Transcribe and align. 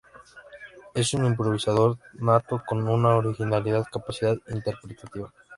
Es 0.95 1.13
un 1.13 1.25
improvisador 1.25 1.99
nato 2.13 2.63
con 2.67 2.87
una 2.87 3.17
original 3.17 3.85
capacidad 3.91 4.35
interpretativa. 4.47 5.31